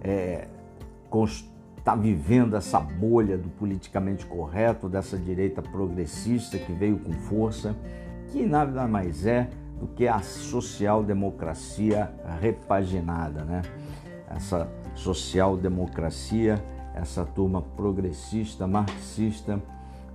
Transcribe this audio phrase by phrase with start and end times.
[0.00, 0.48] está é,
[1.84, 7.76] tá vivendo essa bolha do politicamente correto, dessa direita progressista que veio com força
[8.34, 13.62] que nada mais é do que a social-democracia repaginada, né?
[14.28, 16.60] Essa social-democracia,
[16.96, 19.62] essa turma progressista, marxista,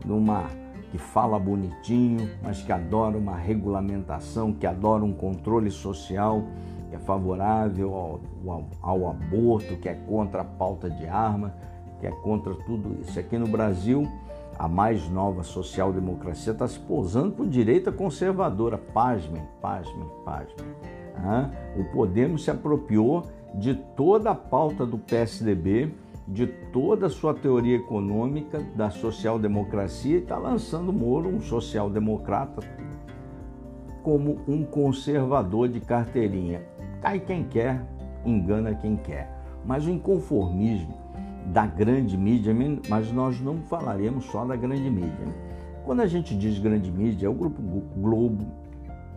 [0.04, 0.44] numa
[0.92, 6.44] que fala bonitinho, mas que adora uma regulamentação, que adora um controle social,
[6.90, 11.54] que é favorável ao, ao, ao aborto, que é contra a pauta de arma,
[12.02, 13.18] que é contra tudo isso.
[13.18, 14.06] Aqui no Brasil,
[14.60, 18.78] a mais nova social-democracia está se pousando por direita conservadora.
[18.78, 20.66] Pasmem, pasmem, pasmem.
[21.78, 23.24] O Podemos se apropriou
[23.56, 25.94] de toda a pauta do PSDB,
[26.28, 32.62] de toda a sua teoria econômica da social-democracia e está lançando Moro, um social-democrata,
[34.04, 36.64] como um conservador de carteirinha.
[37.02, 37.82] Cai quem quer,
[38.26, 39.40] engana quem quer.
[39.66, 40.99] Mas o inconformismo
[41.52, 42.56] da grande mídia,
[42.88, 45.28] mas nós não falaremos só da grande mídia.
[45.84, 48.46] Quando a gente diz grande mídia, é o Grupo Globo,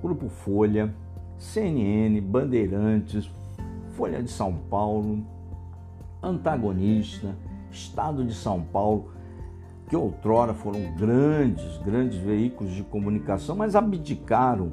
[0.03, 0.95] Grupo Folha,
[1.39, 3.31] CNN, Bandeirantes,
[3.91, 5.23] Folha de São Paulo,
[6.23, 7.37] Antagonista,
[7.71, 9.11] Estado de São Paulo,
[9.89, 14.73] que outrora foram grandes, grandes veículos de comunicação, mas abdicaram,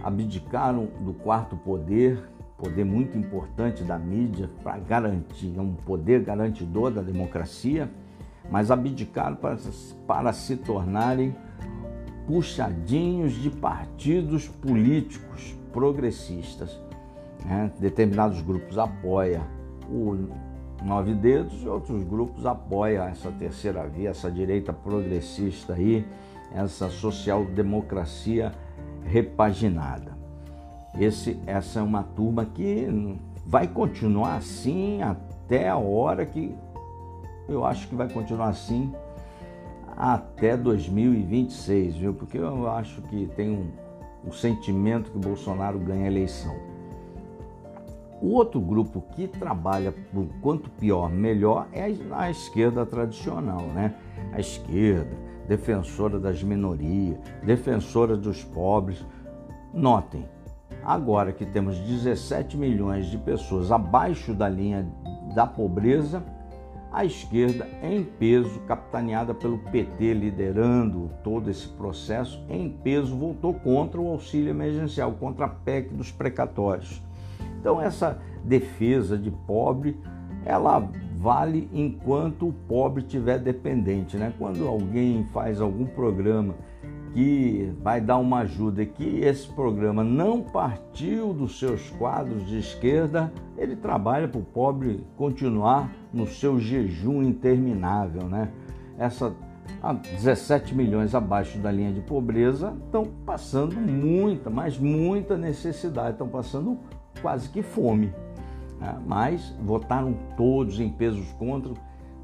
[0.00, 2.22] abdicaram do quarto poder
[2.60, 7.90] poder muito importante da mídia para garantir, é um poder garantidor da democracia,
[8.50, 9.56] mas abdicaram para,
[10.06, 11.34] para se tornarem
[12.26, 16.78] puxadinhos de partidos políticos progressistas.
[17.44, 17.72] Né?
[17.80, 19.44] Determinados grupos apoiam
[19.88, 20.28] o
[20.84, 26.06] Nove Dedos e outros grupos apoiam essa terceira via, essa direita progressista aí,
[26.54, 28.52] essa social-democracia
[29.04, 30.19] repaginada.
[30.98, 32.86] Esse, essa é uma turma que
[33.46, 36.54] vai continuar assim até a hora que
[37.48, 38.92] eu acho que vai continuar assim
[39.96, 42.14] até 2026, viu?
[42.14, 43.70] Porque eu acho que tem um,
[44.28, 46.54] um sentimento que Bolsonaro ganha a eleição.
[48.22, 53.94] O outro grupo que trabalha por quanto pior, melhor é a esquerda tradicional, né?
[54.32, 55.10] A esquerda,
[55.48, 59.04] defensora das minorias, defensora dos pobres.
[59.72, 60.28] Notem,
[60.84, 64.86] Agora que temos 17 milhões de pessoas abaixo da linha
[65.34, 66.22] da pobreza,
[66.92, 74.00] a esquerda em peso, capitaneada pelo PT liderando todo esse processo, em peso voltou contra
[74.00, 77.00] o auxílio emergencial, contra a PEC dos precatórios.
[77.60, 79.96] Então essa defesa de pobre,
[80.44, 84.32] ela vale enquanto o pobre estiver dependente, né?
[84.38, 86.54] Quando alguém faz algum programa
[87.12, 93.32] que vai dar uma ajuda que esse programa não partiu dos seus quadros de esquerda,
[93.56, 98.50] ele trabalha para o pobre continuar no seu jejum interminável, né?
[98.98, 99.34] Essa
[100.02, 106.78] 17 milhões abaixo da linha de pobreza estão passando muita, mas muita necessidade, estão passando
[107.22, 108.12] quase que fome.
[108.78, 108.98] Né?
[109.06, 111.72] Mas votaram todos em pesos contra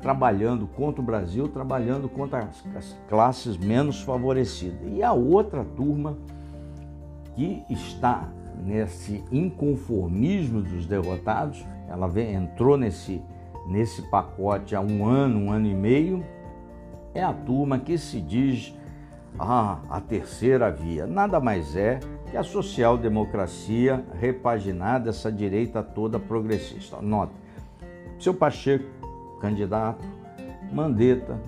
[0.06, 4.79] trabalhando contra o Brasil, trabalhando contra as, as classes menos favorecidas.
[4.87, 6.17] E a outra turma
[7.35, 8.29] que está
[8.64, 13.20] nesse inconformismo dos derrotados, ela vem, entrou nesse,
[13.67, 16.25] nesse pacote há um ano, um ano e meio,
[17.12, 18.73] é a turma que se diz
[19.37, 21.05] ah, a terceira via.
[21.05, 21.99] Nada mais é
[22.31, 27.03] que a social-democracia repaginada, essa direita toda progressista.
[27.03, 27.32] Nota,
[28.20, 28.85] seu Pacheco,
[29.41, 30.05] candidato,
[30.73, 31.41] Mandetta,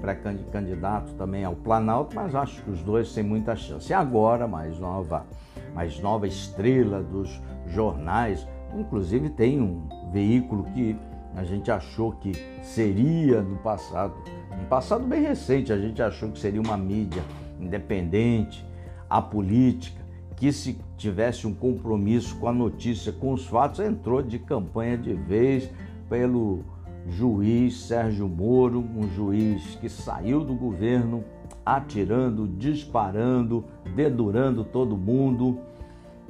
[0.00, 3.90] pré-candidato também ao Planalto, mas acho que os dois têm muita chance.
[3.90, 5.26] E agora, mais nova,
[5.74, 10.96] mais nova estrela dos jornais, inclusive tem um veículo que
[11.36, 14.14] a gente achou que seria no passado,
[14.60, 17.22] um passado bem recente, a gente achou que seria uma mídia
[17.58, 18.66] independente,
[19.08, 20.02] apolítica,
[20.36, 25.14] que se tivesse um compromisso com a notícia, com os fatos, entrou de campanha de
[25.14, 25.70] vez
[26.08, 26.64] pelo
[27.08, 31.24] juiz Sérgio Moro, um juiz que saiu do governo
[31.64, 33.64] atirando, disparando,
[33.94, 35.58] dedurando todo mundo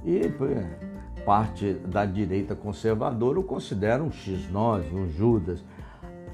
[0.04, 0.20] e
[1.24, 5.64] parte da direita conservadora o considera um X9, um Judas.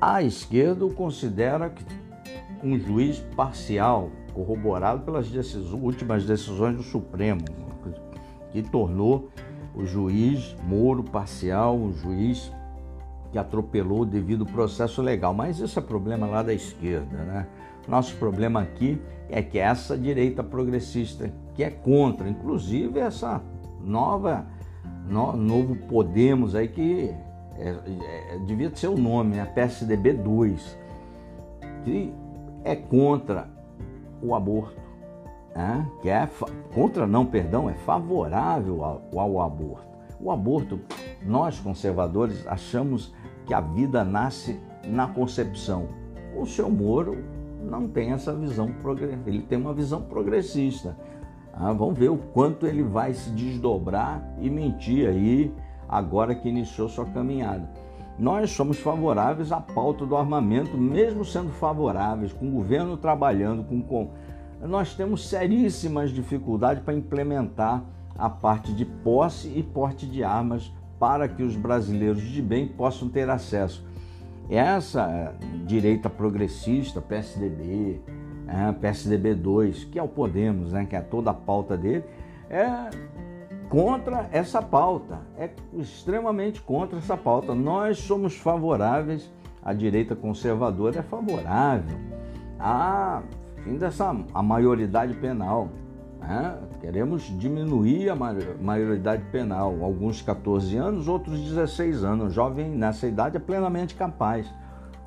[0.01, 1.73] A esquerda o considera
[2.63, 7.43] um juiz parcial, corroborado pelas decisões, últimas decisões do Supremo,
[8.51, 9.29] que tornou
[9.75, 12.51] o juiz Moro parcial, um juiz
[13.31, 15.35] que atropelou devido ao processo legal.
[15.35, 17.47] Mas isso é problema lá da esquerda, né?
[17.87, 23.43] Nosso problema aqui é que essa direita progressista que é contra, inclusive essa
[23.81, 24.47] nova
[25.09, 27.15] no, novo Podemos aí que
[27.59, 29.45] é, é, devia ser o nome, né?
[29.47, 30.79] PSDB 2,
[31.85, 32.13] que
[32.65, 33.49] é contra
[34.23, 34.81] o aborto,
[35.55, 35.87] né?
[36.03, 36.29] que é
[36.75, 39.89] contra não, perdão, é favorável ao, ao aborto.
[40.21, 40.81] O aborto,
[41.25, 43.13] nós conservadores achamos
[43.47, 45.89] que a vida nasce na concepção.
[46.37, 47.19] O seu Moro
[47.63, 48.71] não tem essa visão
[49.27, 50.97] ele tem uma visão progressista.
[51.53, 55.53] Ah, vamos ver o quanto ele vai se desdobrar e mentir aí
[55.89, 57.69] agora que iniciou sua caminhada.
[58.19, 63.81] Nós somos favoráveis à pauta do armamento, mesmo sendo favoráveis, com o governo trabalhando, com,
[63.81, 64.11] com...
[64.61, 67.83] nós temos seríssimas dificuldades para implementar
[68.17, 73.09] a parte de posse e porte de armas para que os brasileiros de bem possam
[73.09, 73.87] ter acesso.
[74.51, 75.33] Essa eh,
[75.67, 78.01] direita progressista, PSDB,
[78.47, 82.05] é, PSDB 2, que é o Podemos, né, que é toda a pauta dele,
[82.49, 82.91] é
[83.69, 87.55] contra essa pauta, é extremamente contra essa pauta.
[87.55, 89.31] Nós somos favoráveis,
[89.63, 91.99] a direita conservadora é favorável
[92.59, 93.23] a
[93.63, 95.69] fim dessa a maioridade penal.
[96.19, 96.59] Né?
[96.81, 98.17] Queremos diminuir a
[98.61, 102.29] maioridade penal, alguns 14 anos, outros 16 anos.
[102.29, 104.53] O jovem nessa idade é plenamente capaz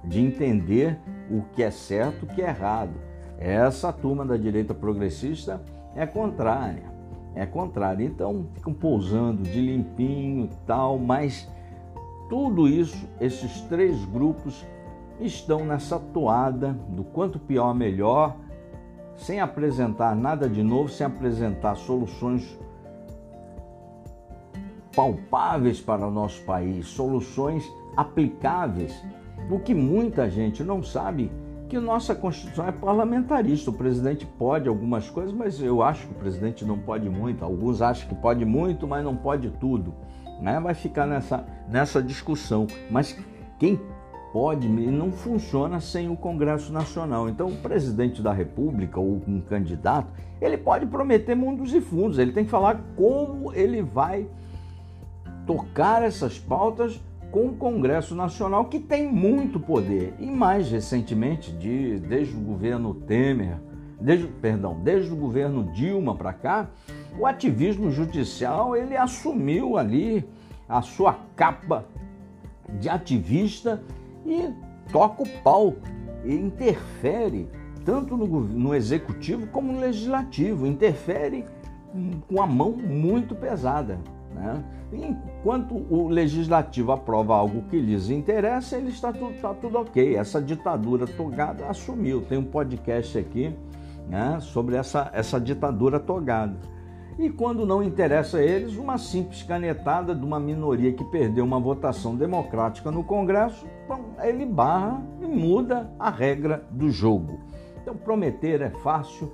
[0.04, 1.00] de entender
[1.30, 2.94] o que é certo, o que é errado.
[3.38, 5.62] Essa turma da direita progressista
[5.96, 6.92] é contrária
[7.36, 8.06] é contrário.
[8.06, 11.48] Então ficam pousando de limpinho tal, mas
[12.30, 14.66] tudo isso, esses três grupos
[15.20, 18.36] estão nessa toada do quanto pior melhor,
[19.22, 22.58] sem apresentar nada de novo, sem apresentar soluções
[24.96, 27.64] palpáveis para o nosso país, soluções
[27.96, 28.94] aplicáveis.
[29.50, 31.32] O que muita gente não sabe
[31.70, 33.70] que nossa Constituição é parlamentarista.
[33.70, 37.46] O presidente pode algumas coisas, mas eu acho que o presidente não pode muito.
[37.46, 39.94] Alguns acham que pode muito, mas não pode tudo.
[40.42, 40.60] Né?
[40.60, 42.68] Vai ficar nessa, nessa discussão.
[42.90, 43.18] Mas
[43.58, 43.80] quem
[44.32, 47.28] pode não funciona sem o Congresso Nacional.
[47.28, 50.08] Então, o presidente da República ou um candidato,
[50.42, 52.18] ele pode prometer mundos e fundos.
[52.18, 54.28] Ele tem que falar como ele vai
[55.46, 60.14] tocar essas pautas com o Congresso Nacional, que tem muito poder.
[60.20, 63.58] E mais recentemente, de, desde o governo Temer,
[64.00, 66.70] desde, perdão, desde o governo Dilma para cá,
[67.20, 70.28] o ativismo judicial ele assumiu ali
[70.68, 71.86] a sua capa
[72.80, 73.82] de ativista
[74.26, 74.54] e
[74.92, 75.76] toca o pau
[76.24, 77.50] e interfere
[77.84, 81.46] tanto no, no executivo como no legislativo, interfere
[82.28, 84.00] com a mão muito pesada.
[84.34, 84.64] Né?
[84.94, 90.16] Enquanto o legislativo aprova algo que lhes interessa, ele está tudo, está tudo ok.
[90.16, 92.22] Essa ditadura togada assumiu.
[92.22, 93.54] Tem um podcast aqui
[94.08, 96.58] né, sobre essa, essa ditadura togada.
[97.22, 101.60] E quando não interessa a eles, uma simples canetada de uma minoria que perdeu uma
[101.60, 103.68] votação democrática no Congresso,
[104.24, 107.40] ele barra e muda a regra do jogo.
[107.80, 109.32] Então, prometer é fácil,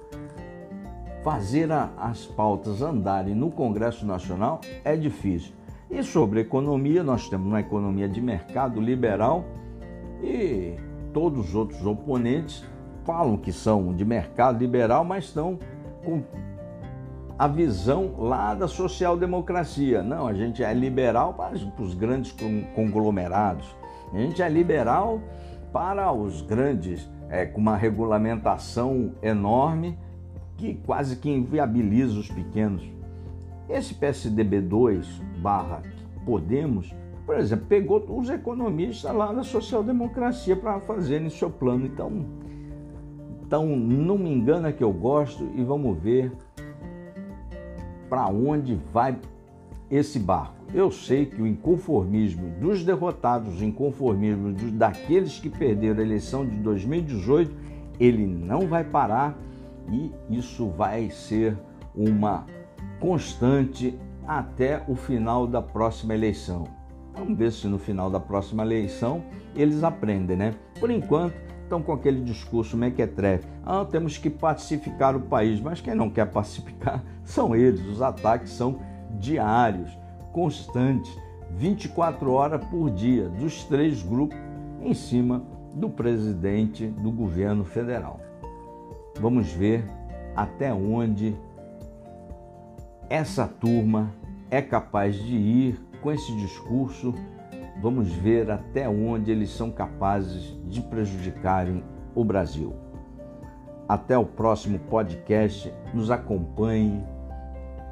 [1.23, 5.53] fazer as pautas andarem no Congresso Nacional é difícil.
[5.89, 9.45] E sobre economia, nós temos uma economia de mercado liberal
[10.21, 10.75] e
[11.13, 12.65] todos os outros oponentes
[13.05, 15.57] falam que são de mercado liberal, mas estão
[16.03, 16.21] com
[17.37, 20.01] a visão lá da social-democracia.
[20.01, 22.35] Não, a gente é liberal para os grandes
[22.73, 23.75] conglomerados,
[24.11, 25.21] a gente é liberal
[25.71, 29.97] para os grandes, é, com uma regulamentação enorme
[30.55, 32.83] que quase que inviabiliza os pequenos.
[33.69, 35.05] Esse PSDB2
[35.39, 35.83] barra
[36.25, 36.93] Podemos,
[37.25, 41.85] por exemplo, pegou os economistas lá da social-democracia para fazerem seu plano.
[41.85, 42.25] Então,
[43.45, 46.33] então, não me engana que eu gosto e vamos ver
[48.09, 49.17] para onde vai
[49.89, 50.55] esse barco.
[50.73, 56.45] Eu sei que o inconformismo dos derrotados, o inconformismo dos, daqueles que perderam a eleição
[56.45, 57.55] de 2018,
[57.99, 59.37] ele não vai parar
[59.89, 61.57] e isso vai ser
[61.95, 62.45] uma
[62.99, 63.97] constante
[64.27, 66.65] até o final da próxima eleição.
[67.15, 69.23] Vamos ver se no final da próxima eleição
[69.55, 70.53] eles aprendem, né?
[70.79, 71.33] Por enquanto,
[71.67, 73.45] estão com aquele discurso mequetrefe.
[73.65, 77.85] Ah, temos que pacificar o país, mas quem não quer pacificar são eles.
[77.85, 78.79] Os ataques são
[79.19, 79.91] diários,
[80.31, 81.13] constantes,
[81.51, 84.37] 24 horas por dia, dos três grupos
[84.81, 85.43] em cima
[85.73, 88.19] do presidente do governo federal.
[89.19, 89.85] Vamos ver
[90.35, 91.35] até onde
[93.09, 94.11] essa turma
[94.49, 97.13] é capaz de ir com esse discurso
[97.81, 101.83] Vamos ver até onde eles são capazes de prejudicarem
[102.15, 102.73] o Brasil.
[103.87, 105.71] Até o próximo podcast.
[105.93, 107.03] Nos acompanhe.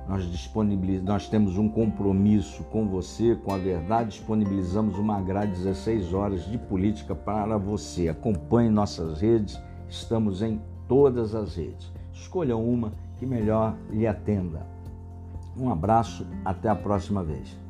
[0.07, 1.03] Nós, disponibiliz...
[1.03, 4.17] Nós temos um compromisso com você, com a verdade.
[4.17, 8.09] Disponibilizamos uma grade 16 horas de política para você.
[8.09, 9.61] Acompanhe nossas redes.
[9.87, 11.93] Estamos em todas as redes.
[12.11, 14.65] Escolha uma que melhor lhe atenda.
[15.57, 17.64] Um abraço, até a próxima vez.